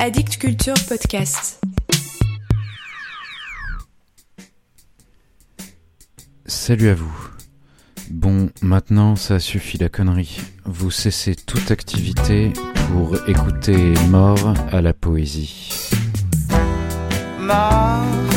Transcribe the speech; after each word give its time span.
Addict 0.00 0.38
Culture 0.38 0.72
Podcast. 0.88 1.60
Salut 6.46 6.88
à 6.88 6.94
vous. 6.94 7.28
Bon, 8.08 8.48
maintenant 8.62 9.14
ça 9.14 9.38
suffit 9.38 9.76
la 9.76 9.90
connerie. 9.90 10.40
Vous 10.64 10.90
cessez 10.90 11.34
toute 11.34 11.70
activité 11.70 12.54
pour 12.88 13.14
écouter 13.28 13.92
Mort 14.08 14.54
à 14.72 14.80
la 14.80 14.94
poésie. 14.94 15.90
Mort 17.38 18.29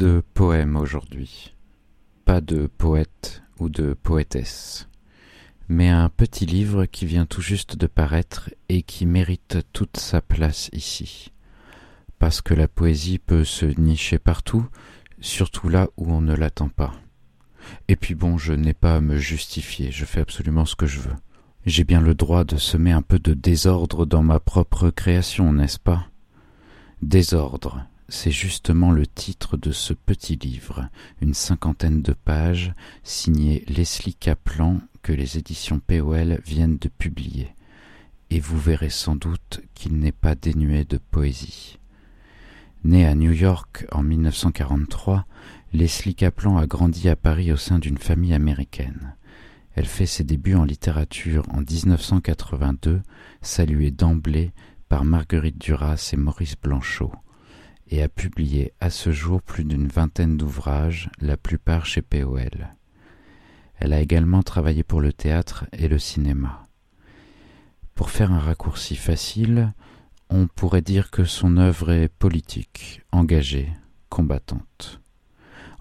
de 0.00 0.22
poème 0.32 0.76
aujourd'hui. 0.76 1.54
Pas 2.24 2.40
de 2.40 2.66
poète 2.66 3.42
ou 3.58 3.68
de 3.68 3.92
poétesse. 3.92 4.88
Mais 5.68 5.90
un 5.90 6.08
petit 6.08 6.46
livre 6.46 6.86
qui 6.86 7.04
vient 7.04 7.26
tout 7.26 7.42
juste 7.42 7.76
de 7.76 7.86
paraître 7.86 8.48
et 8.70 8.80
qui 8.80 9.04
mérite 9.04 9.58
toute 9.74 9.98
sa 9.98 10.22
place 10.22 10.70
ici. 10.72 11.32
Parce 12.18 12.40
que 12.40 12.54
la 12.54 12.66
poésie 12.66 13.18
peut 13.18 13.44
se 13.44 13.66
nicher 13.78 14.18
partout, 14.18 14.66
surtout 15.20 15.68
là 15.68 15.90
où 15.98 16.10
on 16.10 16.22
ne 16.22 16.34
l'attend 16.34 16.70
pas. 16.70 16.94
Et 17.88 17.96
puis 17.96 18.14
bon, 18.14 18.38
je 18.38 18.54
n'ai 18.54 18.72
pas 18.72 18.96
à 18.96 19.00
me 19.02 19.18
justifier, 19.18 19.92
je 19.92 20.06
fais 20.06 20.22
absolument 20.22 20.64
ce 20.64 20.76
que 20.76 20.86
je 20.86 21.00
veux. 21.00 21.16
J'ai 21.66 21.84
bien 21.84 22.00
le 22.00 22.14
droit 22.14 22.44
de 22.44 22.56
semer 22.56 22.92
un 22.92 23.02
peu 23.02 23.18
de 23.18 23.34
désordre 23.34 24.06
dans 24.06 24.22
ma 24.22 24.40
propre 24.40 24.88
création, 24.88 25.52
n'est-ce 25.52 25.78
pas? 25.78 26.06
Désordre, 27.02 27.84
c'est 28.10 28.32
justement 28.32 28.90
le 28.90 29.06
titre 29.06 29.56
de 29.56 29.70
ce 29.70 29.94
petit 29.94 30.36
livre, 30.36 30.88
une 31.22 31.32
cinquantaine 31.32 32.02
de 32.02 32.12
pages, 32.12 32.74
signé 33.04 33.64
Leslie 33.68 34.14
Kaplan, 34.14 34.80
que 35.02 35.12
les 35.12 35.38
éditions 35.38 35.78
POL 35.80 36.40
viennent 36.44 36.76
de 36.76 36.88
publier. 36.88 37.54
Et 38.30 38.40
vous 38.40 38.58
verrez 38.58 38.90
sans 38.90 39.14
doute 39.14 39.62
qu'il 39.74 39.98
n'est 39.98 40.12
pas 40.12 40.34
dénué 40.34 40.84
de 40.84 40.98
poésie. 40.98 41.78
Née 42.82 43.06
à 43.06 43.14
New 43.14 43.32
York 43.32 43.86
en 43.92 44.02
1943, 44.02 45.24
Leslie 45.72 46.16
Kaplan 46.16 46.58
a 46.58 46.66
grandi 46.66 47.08
à 47.08 47.16
Paris 47.16 47.52
au 47.52 47.56
sein 47.56 47.78
d'une 47.78 47.98
famille 47.98 48.34
américaine. 48.34 49.14
Elle 49.76 49.86
fait 49.86 50.06
ses 50.06 50.24
débuts 50.24 50.56
en 50.56 50.64
littérature 50.64 51.44
en 51.50 51.60
1982, 51.60 53.02
saluée 53.40 53.92
d'emblée 53.92 54.50
par 54.88 55.04
Marguerite 55.04 55.58
Duras 55.58 56.10
et 56.12 56.16
Maurice 56.16 56.56
Blanchot, 56.60 57.12
et 57.90 58.02
a 58.02 58.08
publié 58.08 58.72
à 58.80 58.88
ce 58.88 59.10
jour 59.10 59.42
plus 59.42 59.64
d'une 59.64 59.88
vingtaine 59.88 60.36
d'ouvrages, 60.36 61.10
la 61.20 61.36
plupart 61.36 61.84
chez 61.86 62.02
POL. 62.02 62.74
Elle 63.76 63.92
a 63.92 64.00
également 64.00 64.42
travaillé 64.42 64.82
pour 64.82 65.00
le 65.00 65.12
théâtre 65.12 65.66
et 65.72 65.88
le 65.88 65.98
cinéma. 65.98 66.66
Pour 67.94 68.10
faire 68.10 68.32
un 68.32 68.38
raccourci 68.38 68.94
facile, 68.94 69.72
on 70.30 70.46
pourrait 70.46 70.82
dire 70.82 71.10
que 71.10 71.24
son 71.24 71.56
œuvre 71.56 71.90
est 71.90 72.08
politique, 72.08 73.02
engagée, 73.10 73.72
combattante. 74.08 75.00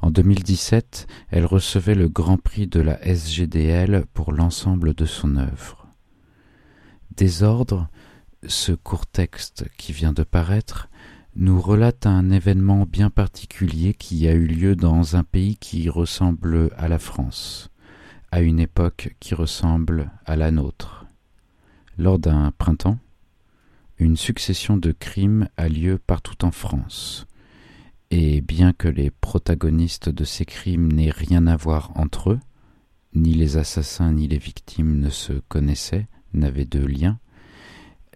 En 0.01 0.11
2017, 0.11 1.07
elle 1.29 1.45
recevait 1.45 1.95
le 1.95 2.09
Grand 2.09 2.37
Prix 2.37 2.67
de 2.67 2.79
la 2.79 2.99
SGDL 3.05 4.05
pour 4.13 4.31
l'ensemble 4.31 4.93
de 4.93 5.05
son 5.05 5.35
œuvre. 5.35 5.87
Désordre, 7.15 7.89
ce 8.47 8.71
court 8.71 9.05
texte 9.05 9.65
qui 9.77 9.91
vient 9.91 10.13
de 10.13 10.23
paraître, 10.23 10.88
nous 11.39 11.61
relate 11.61 12.05
un 12.05 12.31
événement 12.31 12.85
bien 12.85 13.09
particulier 13.09 13.93
qui 13.93 14.27
a 14.27 14.33
eu 14.33 14.45
lieu 14.45 14.75
dans 14.75 15.15
un 15.15 15.23
pays 15.23 15.55
qui 15.55 15.87
ressemble 15.87 16.69
à 16.75 16.89
la 16.89 16.99
France, 16.99 17.69
à 18.29 18.41
une 18.41 18.59
époque 18.59 19.15
qui 19.21 19.35
ressemble 19.35 20.11
à 20.25 20.35
la 20.35 20.51
nôtre. 20.51 21.05
Lors 21.97 22.19
d'un 22.19 22.51
printemps, 22.51 22.99
une 23.99 24.17
succession 24.17 24.75
de 24.75 24.91
crimes 24.91 25.47
a 25.55 25.69
lieu 25.69 25.97
partout 25.97 26.43
en 26.43 26.51
France, 26.51 27.25
et 28.11 28.41
bien 28.41 28.73
que 28.73 28.89
les 28.89 29.09
protagonistes 29.09 30.09
de 30.09 30.25
ces 30.25 30.43
crimes 30.43 30.91
n'aient 30.91 31.09
rien 31.09 31.47
à 31.47 31.55
voir 31.55 31.91
entre 31.95 32.31
eux, 32.31 32.39
ni 33.13 33.33
les 33.33 33.55
assassins 33.55 34.11
ni 34.11 34.27
les 34.27 34.39
victimes 34.39 34.99
ne 34.99 35.09
se 35.09 35.31
connaissaient, 35.47 36.09
n'avaient 36.33 36.65
de 36.65 36.85
lien, 36.85 37.17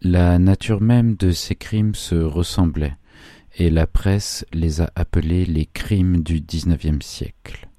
la 0.01 0.39
nature 0.39 0.81
même 0.81 1.15
de 1.15 1.31
ces 1.31 1.55
crimes 1.55 1.95
se 1.95 2.15
ressemblait, 2.15 2.97
et 3.55 3.69
la 3.69 3.87
presse 3.87 4.45
les 4.51 4.81
a 4.81 4.91
appelés 4.95 5.45
les 5.45 5.65
crimes 5.65 6.23
du 6.23 6.41
XIXe 6.41 7.05
siècle. 7.05 7.69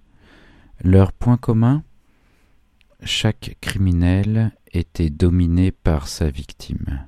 Leur 0.83 1.13
point 1.13 1.37
commun? 1.37 1.83
Chaque 3.03 3.57
criminel 3.61 4.53
était 4.73 5.11
dominé 5.11 5.73
par 5.73 6.09
sa 6.09 6.31
victime. 6.31 7.07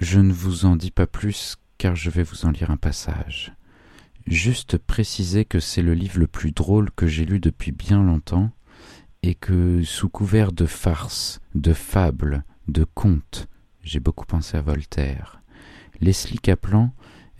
Je 0.00 0.20
ne 0.20 0.32
vous 0.32 0.64
en 0.64 0.76
dis 0.76 0.90
pas 0.90 1.06
plus 1.06 1.56
car 1.78 1.96
je 1.96 2.10
vais 2.10 2.22
vous 2.22 2.44
en 2.44 2.50
lire 2.50 2.70
un 2.70 2.76
passage. 2.76 3.52
Juste 4.26 4.76
préciser 4.76 5.44
que 5.44 5.60
c'est 5.60 5.82
le 5.82 5.94
livre 5.94 6.18
le 6.18 6.26
plus 6.26 6.52
drôle 6.52 6.90
que 6.90 7.06
j'ai 7.06 7.24
lu 7.24 7.40
depuis 7.40 7.72
bien 7.72 8.02
longtemps 8.02 8.50
et 9.22 9.34
que 9.34 9.82
sous 9.82 10.08
couvert 10.08 10.52
de 10.52 10.66
farces, 10.66 11.40
de 11.54 11.72
fables, 11.72 12.44
de 12.68 12.84
contes, 12.84 13.48
j'ai 13.82 14.00
beaucoup 14.00 14.26
pensé 14.26 14.56
à 14.56 14.62
Voltaire. 14.62 15.40
Leslie 16.00 16.38
Kaplan 16.38 16.92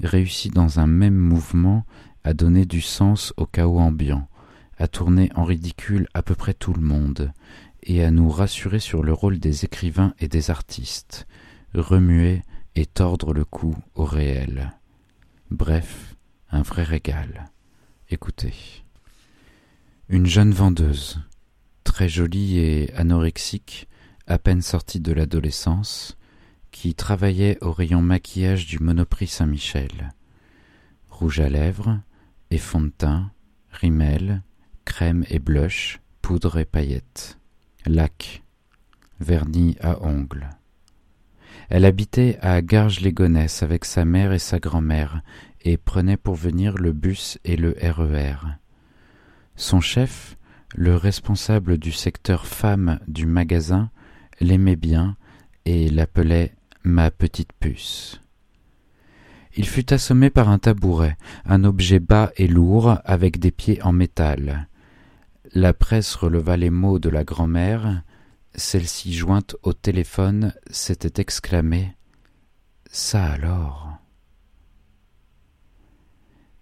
réussit 0.06 0.52
dans 0.52 0.80
un 0.80 0.86
même 0.86 1.16
mouvement 1.16 1.84
à 2.24 2.34
donner 2.34 2.66
du 2.66 2.80
sens 2.80 3.32
au 3.36 3.46
chaos 3.46 3.78
ambiant, 3.78 4.28
à 4.78 4.88
tourner 4.88 5.30
en 5.34 5.44
ridicule 5.44 6.08
à 6.14 6.22
peu 6.22 6.34
près 6.34 6.54
tout 6.54 6.72
le 6.72 6.82
monde, 6.82 7.32
et 7.82 8.04
à 8.04 8.10
nous 8.10 8.28
rassurer 8.28 8.78
sur 8.78 9.02
le 9.02 9.12
rôle 9.12 9.38
des 9.38 9.64
écrivains 9.64 10.14
et 10.18 10.28
des 10.28 10.50
artistes, 10.50 11.26
remuer 11.74 12.42
et 12.74 12.86
tordre 12.86 13.32
le 13.32 13.44
cou 13.44 13.74
au 13.94 14.04
réel. 14.04 14.72
Bref, 15.50 16.14
un 16.50 16.62
vrai 16.62 16.84
régal. 16.84 17.50
Écoutez. 18.10 18.54
Une 20.08 20.26
jeune 20.26 20.52
vendeuse, 20.52 21.20
très 21.84 22.08
jolie 22.08 22.58
et 22.58 22.92
anorexique, 22.94 23.88
à 24.26 24.38
peine 24.38 24.62
sortie 24.62 25.00
de 25.00 25.12
l'adolescence, 25.12 26.16
qui 26.70 26.94
travaillait 26.94 27.58
au 27.62 27.72
rayon 27.72 28.02
maquillage 28.02 28.66
du 28.66 28.78
Monoprix 28.78 29.26
Saint-Michel. 29.26 30.12
Rouge 31.08 31.40
à 31.40 31.48
lèvres 31.48 32.00
et 32.50 32.58
fond 32.58 32.80
de 32.80 32.88
teint, 32.88 33.30
rimel, 33.70 34.42
crème 34.84 35.24
et 35.28 35.38
blush, 35.38 36.00
poudre 36.22 36.58
et 36.58 36.64
paillettes, 36.64 37.38
lac, 37.86 38.42
vernis 39.20 39.76
à 39.80 40.02
ongles. 40.02 40.50
Elle 41.68 41.84
habitait 41.84 42.38
à 42.40 42.62
Garges-les-Gonesse 42.62 43.62
avec 43.62 43.84
sa 43.84 44.04
mère 44.04 44.32
et 44.32 44.38
sa 44.38 44.58
grand-mère 44.58 45.22
et 45.62 45.76
prenait 45.76 46.16
pour 46.16 46.34
venir 46.34 46.76
le 46.78 46.92
bus 46.92 47.38
et 47.44 47.56
le 47.56 47.76
RER. 47.80 48.36
Son 49.56 49.80
chef, 49.80 50.36
le 50.74 50.96
responsable 50.96 51.78
du 51.78 51.92
secteur 51.92 52.46
femme 52.46 52.98
du 53.06 53.26
magasin, 53.26 53.90
l'aimait 54.40 54.76
bien 54.76 55.16
et 55.64 55.88
l'appelait 55.90 56.54
ma 56.84 57.10
petite 57.10 57.52
puce. 57.52 58.20
Il 59.56 59.66
fut 59.66 59.92
assommé 59.92 60.30
par 60.30 60.48
un 60.48 60.58
tabouret, 60.58 61.16
un 61.44 61.64
objet 61.64 61.98
bas 61.98 62.30
et 62.36 62.46
lourd 62.46 62.98
avec 63.04 63.38
des 63.38 63.50
pieds 63.50 63.82
en 63.82 63.92
métal. 63.92 64.68
La 65.52 65.72
presse 65.72 66.14
releva 66.14 66.56
les 66.56 66.70
mots 66.70 67.00
de 67.00 67.08
la 67.08 67.24
grand-mère. 67.24 68.02
Celle-ci, 68.54 69.12
jointe 69.12 69.56
au 69.62 69.72
téléphone, 69.72 70.54
s'était 70.70 71.20
exclamée 71.20 71.96
Ça 72.90 73.24
alors 73.24 73.88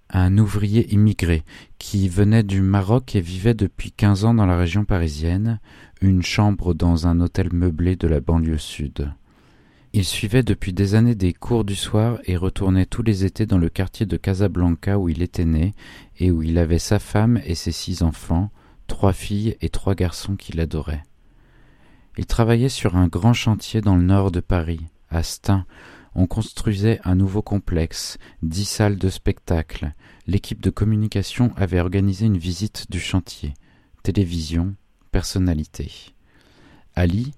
Un 0.08 0.38
ouvrier 0.38 0.90
immigré 0.92 1.44
qui 1.78 2.08
venait 2.08 2.42
du 2.42 2.62
Maroc 2.62 3.14
et 3.14 3.20
vivait 3.20 3.54
depuis 3.54 3.92
quinze 3.92 4.24
ans 4.24 4.34
dans 4.34 4.46
la 4.46 4.56
région 4.56 4.86
parisienne, 4.86 5.60
une 6.00 6.22
chambre 6.22 6.72
dans 6.72 7.06
un 7.06 7.20
hôtel 7.20 7.52
meublé 7.52 7.96
de 7.96 8.08
la 8.08 8.20
banlieue 8.20 8.56
sud. 8.56 9.12
Il 9.94 10.04
suivait 10.04 10.42
depuis 10.42 10.74
des 10.74 10.94
années 10.94 11.14
des 11.14 11.32
cours 11.32 11.64
du 11.64 11.74
soir 11.74 12.18
et 12.24 12.36
retournait 12.36 12.84
tous 12.84 13.02
les 13.02 13.24
étés 13.24 13.46
dans 13.46 13.58
le 13.58 13.70
quartier 13.70 14.04
de 14.04 14.18
Casablanca 14.18 14.98
où 14.98 15.08
il 15.08 15.22
était 15.22 15.46
né 15.46 15.74
et 16.18 16.30
où 16.30 16.42
il 16.42 16.58
avait 16.58 16.78
sa 16.78 16.98
femme 16.98 17.40
et 17.44 17.54
ses 17.54 17.72
six 17.72 18.02
enfants, 18.02 18.50
trois 18.86 19.14
filles 19.14 19.56
et 19.62 19.70
trois 19.70 19.94
garçons 19.94 20.36
qu'il 20.36 20.60
adorait. 20.60 21.02
Il 22.18 22.26
travaillait 22.26 22.68
sur 22.68 22.96
un 22.96 23.06
grand 23.06 23.32
chantier 23.32 23.80
dans 23.80 23.96
le 23.96 24.02
nord 24.02 24.30
de 24.30 24.40
Paris, 24.40 24.80
à 25.08 25.22
Stein. 25.22 25.64
On 26.14 26.26
construisait 26.26 27.00
un 27.04 27.14
nouveau 27.14 27.42
complexe, 27.42 28.18
dix 28.42 28.64
salles 28.66 28.98
de 28.98 29.08
spectacle. 29.08 29.94
L'équipe 30.26 30.60
de 30.60 30.70
communication 30.70 31.52
avait 31.56 31.80
organisé 31.80 32.26
une 32.26 32.36
visite 32.36 32.90
du 32.90 33.00
chantier. 33.00 33.54
Télévision, 34.02 34.74
personnalité. 35.12 35.90
Ali, 36.94 37.32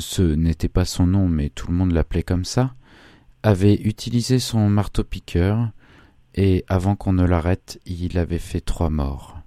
ce 0.00 0.22
n'était 0.22 0.68
pas 0.68 0.84
son 0.84 1.06
nom 1.06 1.28
mais 1.28 1.50
tout 1.50 1.68
le 1.68 1.74
monde 1.74 1.92
l'appelait 1.92 2.22
comme 2.22 2.44
ça, 2.44 2.74
avait 3.42 3.74
utilisé 3.74 4.38
son 4.38 4.68
marteau-piqueur 4.68 5.70
et 6.34 6.64
avant 6.68 6.96
qu'on 6.96 7.12
ne 7.12 7.24
l'arrête, 7.24 7.80
il 7.86 8.18
avait 8.18 8.38
fait 8.38 8.60
trois 8.60 8.90
morts. 8.90 9.40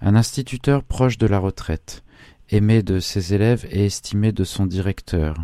Un 0.00 0.14
instituteur 0.14 0.84
proche 0.84 1.18
de 1.18 1.26
la 1.26 1.38
retraite, 1.38 2.04
aimé 2.50 2.82
de 2.82 3.00
ses 3.00 3.34
élèves 3.34 3.66
et 3.70 3.86
estimé 3.86 4.32
de 4.32 4.44
son 4.44 4.66
directeur, 4.66 5.34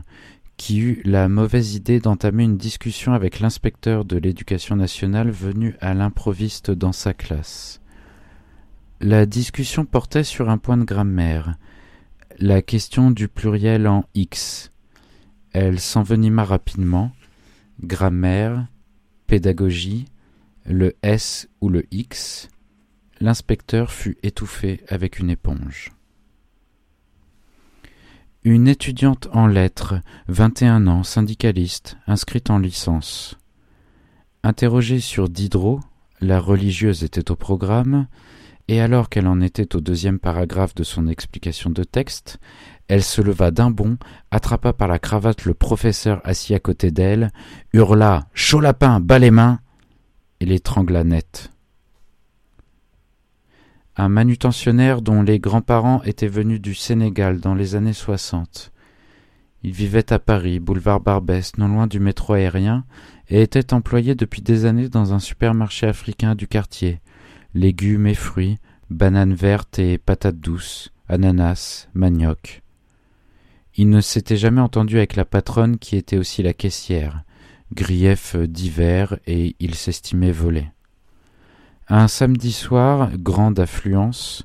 qui 0.57 0.79
eut 0.79 1.03
la 1.05 1.29
mauvaise 1.29 1.75
idée 1.75 1.99
d'entamer 1.99 2.45
une 2.45 2.57
discussion 2.57 3.13
avec 3.13 3.41
l'inspecteur 3.41 4.05
de 4.05 4.17
l'éducation 4.17 4.77
nationale 4.77 5.31
venu 5.31 5.77
à 5.81 5.95
l'improviste 5.95 6.71
dans 6.71 6.93
sa 6.93 7.13
classe. 7.13 7.81
La 9.01 9.27
discussion 9.27 9.85
portait 9.85 10.25
sur 10.25 10.49
un 10.49 10.59
point 10.59 10.77
de 10.77 10.85
grammaire, 10.85 11.57
la 12.39 12.63
question 12.63 13.11
du 13.11 13.29
pluriel 13.29 13.87
en 13.87 14.05
X. 14.15 14.71
Elle 15.53 15.81
s'envenima 15.81 16.45
rapidement. 16.45 17.13
Grammaire, 17.83 18.67
pédagogie, 19.27 20.07
le 20.65 20.95
S 21.03 21.49
ou 21.61 21.69
le 21.69 21.85
X. 21.91 22.49
L'inspecteur 23.21 23.93
fut 23.93 24.19
étouffé 24.23 24.83
avec 24.89 25.19
une 25.19 25.31
éponge. 25.31 25.93
Une 28.43 28.69
étudiante 28.69 29.29
en 29.33 29.47
lettres, 29.47 29.95
21 30.29 30.87
ans, 30.87 31.03
syndicaliste, 31.03 31.97
inscrite 32.07 32.51
en 32.51 32.59
licence. 32.59 33.39
Interrogée 34.43 35.01
sur 35.01 35.31
Diderot, 35.31 35.81
la 36.21 36.41
religieuse 36.41 37.05
était 37.05 37.31
au 37.31 37.37
programme, 37.37 38.07
et 38.69 38.81
alors 38.81 39.09
qu'elle 39.09 39.27
en 39.27 39.41
était 39.41 39.77
au 39.77 39.81
deuxième 39.81 40.19
paragraphe 40.19 40.75
de 40.75 40.85
son 40.85 41.07
explication 41.07 41.71
de 41.71 41.85
texte, 41.85 42.39
elle 42.89 43.03
se 43.03 43.21
leva 43.21 43.51
d'un 43.51 43.71
bond, 43.71 43.99
attrapa 44.31 44.73
par 44.73 44.89
la 44.89 44.99
cravate 44.99 45.45
le 45.45 45.55
professeur 45.55 46.21
assis 46.25 46.55
à 46.55 46.61
côté 46.61 46.91
d'elle, 46.91 47.31
hurla 47.73 48.27
Chaud 48.35 48.61
lapin, 48.61 49.01
bas 49.01 49.19
les 49.19 49.31
mains 49.31 49.61
et 50.41 50.47
l'étrangla 50.47 51.05
net. 51.05 51.51
Un 53.97 54.09
manutentionnaire 54.09 55.03
dont 55.03 55.23
les 55.23 55.39
grands-parents 55.39 56.03
étaient 56.03 56.27
venus 56.27 56.61
du 56.61 56.75
Sénégal 56.75 57.41
dans 57.41 57.55
les 57.55 57.77
années 57.77 57.93
soixante. 57.93 58.73
Il 59.63 59.73
vivait 59.73 60.13
à 60.13 60.19
Paris, 60.19 60.59
boulevard 60.59 61.01
Barbès, 61.01 61.57
non 61.59 61.69
loin 61.69 61.87
du 61.87 62.01
métro 62.01 62.35
aérien, 62.35 62.85
et 63.29 63.41
était 63.41 63.73
employé 63.73 64.15
depuis 64.15 64.43
des 64.43 64.67
années 64.67 64.89
dans 64.89 65.15
un 65.15 65.21
supermarché 65.21 65.87
africain 65.87 66.35
du 66.35 66.49
quartier, 66.49 67.01
légumes 67.55 68.07
et 68.07 68.15
fruits, 68.15 68.59
bananes 68.91 69.35
vertes 69.35 69.79
et 69.79 69.99
patates 69.99 70.39
douces, 70.39 70.93
ananas, 71.09 71.89
manioc. 71.95 72.63
Il 73.77 73.89
ne 73.89 74.01
s'était 74.01 74.37
jamais 74.37 74.61
entendu 74.61 74.99
avec 74.99 75.17
la 75.17 75.25
patronne 75.25 75.79
qui 75.79 75.97
était 75.97 76.19
aussi 76.19 76.43
la 76.43 76.53
caissière, 76.53 77.25
grief 77.73 78.37
divers 78.37 79.19
et 79.27 79.57
il 79.59 79.75
s'estimait 79.75 80.33
volé. 80.33 80.69
Un 81.89 82.09
samedi 82.09 82.53
soir, 82.53 83.11
grande 83.19 83.59
affluence, 83.59 84.45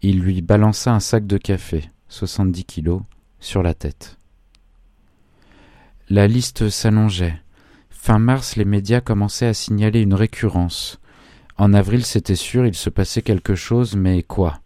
il 0.00 0.20
lui 0.20 0.42
balança 0.42 0.94
un 0.94 1.00
sac 1.00 1.26
de 1.26 1.38
café, 1.38 1.90
soixante-dix 2.08 2.64
kilos, 2.64 3.02
sur 3.40 3.62
la 3.62 3.74
tête. 3.74 4.16
La 6.08 6.26
liste 6.26 6.68
s'allongeait. 6.68 7.40
Fin 7.90 8.18
mars, 8.18 8.56
les 8.56 8.64
médias 8.64 9.00
commençaient 9.00 9.46
à 9.46 9.54
signaler 9.54 10.00
une 10.00 10.14
récurrence. 10.14 10.98
En 11.62 11.74
avril, 11.74 12.04
c'était 12.04 12.34
sûr, 12.34 12.66
il 12.66 12.74
se 12.74 12.90
passait 12.90 13.22
quelque 13.22 13.54
chose, 13.54 13.94
mais 13.94 14.24
quoi? 14.24 14.58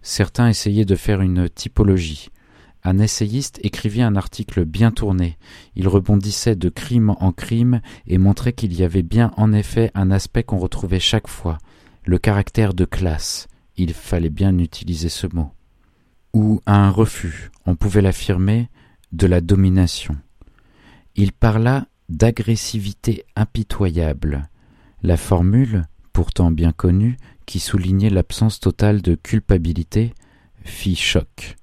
Certains 0.00 0.46
essayaient 0.48 0.84
de 0.84 0.94
faire 0.94 1.22
une 1.22 1.48
typologie. 1.48 2.28
Un 2.84 3.00
essayiste 3.00 3.58
écrivit 3.64 4.02
un 4.02 4.14
article 4.14 4.64
bien 4.64 4.92
tourné. 4.92 5.38
Il 5.74 5.88
rebondissait 5.88 6.54
de 6.54 6.68
crime 6.68 7.16
en 7.18 7.32
crime 7.32 7.80
et 8.06 8.16
montrait 8.16 8.52
qu'il 8.52 8.72
y 8.74 8.84
avait 8.84 9.02
bien 9.02 9.32
en 9.36 9.52
effet 9.52 9.90
un 9.94 10.12
aspect 10.12 10.44
qu'on 10.44 10.58
retrouvait 10.58 11.00
chaque 11.00 11.26
fois, 11.26 11.58
le 12.04 12.18
caractère 12.18 12.74
de 12.74 12.84
classe. 12.84 13.48
Il 13.76 13.92
fallait 13.92 14.30
bien 14.30 14.56
utiliser 14.56 15.08
ce 15.08 15.26
mot. 15.34 15.50
Ou 16.32 16.60
un 16.64 16.90
refus, 16.90 17.50
on 17.66 17.74
pouvait 17.74 18.02
l'affirmer, 18.02 18.68
de 19.10 19.26
la 19.26 19.40
domination. 19.40 20.16
Il 21.16 21.32
parla 21.32 21.88
d'agressivité 22.08 23.24
impitoyable. 23.34 24.48
La 25.02 25.16
formule, 25.16 25.88
pourtant 26.12 26.50
bien 26.50 26.72
connue, 26.72 27.16
qui 27.46 27.58
soulignait 27.58 28.10
l'absence 28.10 28.60
totale 28.60 29.02
de 29.02 29.14
culpabilité, 29.14 30.14
fit 30.64 30.96
choc. 30.96 31.56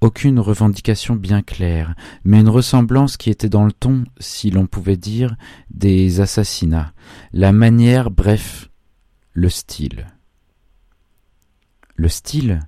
Aucune 0.00 0.40
revendication 0.40 1.14
bien 1.14 1.42
claire, 1.42 1.94
mais 2.24 2.40
une 2.40 2.48
ressemblance 2.48 3.18
qui 3.18 3.28
était 3.28 3.50
dans 3.50 3.66
le 3.66 3.72
ton, 3.72 4.04
si 4.18 4.50
l'on 4.50 4.66
pouvait 4.66 4.96
dire, 4.96 5.36
des 5.70 6.20
assassinats, 6.20 6.94
la 7.32 7.52
manière, 7.52 8.10
bref, 8.10 8.70
le 9.32 9.50
style. 9.50 10.06
Le 11.96 12.08
style? 12.08 12.60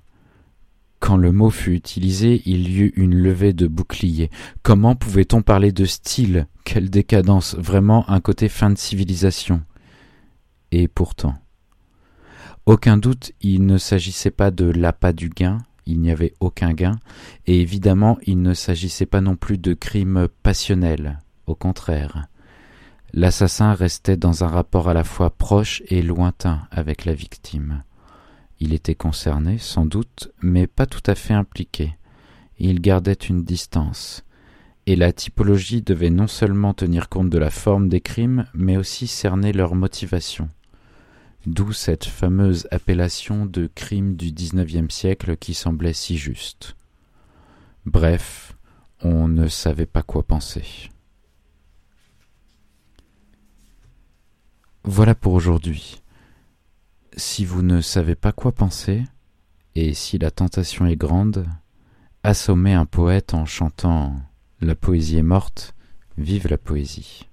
Quand 1.00 1.16
le 1.16 1.32
mot 1.32 1.50
fut 1.50 1.74
utilisé, 1.74 2.42
il 2.44 2.68
y 2.68 2.80
eut 2.80 2.92
une 2.96 3.14
levée 3.14 3.52
de 3.52 3.66
bouclier. 3.66 4.30
Comment 4.62 4.94
pouvait-on 4.94 5.42
parler 5.42 5.72
de 5.72 5.84
style? 5.84 6.46
Quelle 6.64 6.90
décadence 6.90 7.56
Vraiment 7.56 8.08
un 8.08 8.20
côté 8.20 8.48
fin 8.48 8.70
de 8.70 8.78
civilisation. 8.78 9.62
Et 10.72 10.88
pourtant, 10.88 11.36
aucun 12.64 12.96
doute, 12.96 13.32
il 13.40 13.66
ne 13.66 13.76
s'agissait 13.76 14.30
pas 14.30 14.50
de 14.50 14.64
l'appât 14.64 15.12
du 15.12 15.28
gain, 15.28 15.58
il 15.84 16.00
n'y 16.00 16.10
avait 16.10 16.32
aucun 16.40 16.72
gain, 16.72 16.98
et 17.46 17.60
évidemment 17.60 18.18
il 18.24 18.40
ne 18.40 18.54
s'agissait 18.54 19.06
pas 19.06 19.20
non 19.20 19.36
plus 19.36 19.58
de 19.58 19.74
crime 19.74 20.28
passionnel, 20.42 21.18
au 21.46 21.54
contraire. 21.54 22.26
L'assassin 23.12 23.74
restait 23.74 24.16
dans 24.16 24.44
un 24.44 24.46
rapport 24.46 24.88
à 24.88 24.94
la 24.94 25.04
fois 25.04 25.28
proche 25.28 25.82
et 25.88 26.00
lointain 26.00 26.62
avec 26.70 27.04
la 27.04 27.12
victime. 27.12 27.82
Il 28.60 28.72
était 28.72 28.94
concerné, 28.94 29.58
sans 29.58 29.84
doute, 29.84 30.32
mais 30.40 30.66
pas 30.66 30.86
tout 30.86 31.02
à 31.06 31.14
fait 31.14 31.34
impliqué. 31.34 31.94
Il 32.58 32.80
gardait 32.80 33.12
une 33.12 33.42
distance. 33.44 34.24
Et 34.86 34.96
la 34.96 35.12
typologie 35.12 35.82
devait 35.82 36.10
non 36.10 36.26
seulement 36.26 36.72
tenir 36.72 37.08
compte 37.08 37.28
de 37.28 37.38
la 37.38 37.50
forme 37.50 37.88
des 37.88 38.00
crimes, 38.00 38.46
mais 38.54 38.76
aussi 38.76 39.06
cerner 39.06 39.52
leur 39.52 39.74
motivation. 39.74 40.48
D'où 41.46 41.72
cette 41.72 42.04
fameuse 42.04 42.68
appellation 42.70 43.46
de 43.46 43.68
crime 43.74 44.14
du 44.14 44.30
XIXe 44.30 44.94
siècle 44.94 45.36
qui 45.36 45.54
semblait 45.54 45.92
si 45.92 46.16
juste. 46.16 46.76
Bref, 47.84 48.56
on 49.00 49.26
ne 49.26 49.48
savait 49.48 49.86
pas 49.86 50.04
quoi 50.04 50.22
penser. 50.22 50.64
Voilà 54.84 55.14
pour 55.16 55.32
aujourd'hui. 55.32 56.00
Si 57.16 57.44
vous 57.44 57.62
ne 57.62 57.80
savez 57.80 58.14
pas 58.14 58.32
quoi 58.32 58.52
penser, 58.52 59.02
et 59.74 59.94
si 59.94 60.18
la 60.18 60.30
tentation 60.30 60.86
est 60.86 60.96
grande, 60.96 61.46
assommez 62.22 62.74
un 62.74 62.86
poète 62.86 63.34
en 63.34 63.46
chantant 63.46 64.14
La 64.60 64.76
poésie 64.76 65.18
est 65.18 65.22
morte, 65.22 65.74
vive 66.18 66.46
la 66.48 66.58
poésie. 66.58 67.28